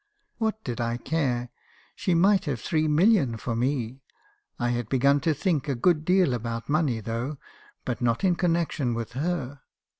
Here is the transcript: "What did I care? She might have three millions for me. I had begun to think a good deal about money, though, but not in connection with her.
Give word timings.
"What 0.39 0.63
did 0.63 0.81
I 0.81 0.97
care? 0.97 1.49
She 1.95 2.15
might 2.15 2.45
have 2.45 2.59
three 2.59 2.87
millions 2.87 3.39
for 3.39 3.55
me. 3.55 4.01
I 4.57 4.69
had 4.69 4.89
begun 4.89 5.19
to 5.19 5.33
think 5.35 5.67
a 5.67 5.75
good 5.75 6.05
deal 6.05 6.33
about 6.33 6.67
money, 6.67 7.01
though, 7.01 7.37
but 7.85 8.01
not 8.01 8.23
in 8.23 8.33
connection 8.35 8.95
with 8.95 9.11
her. 9.11 9.61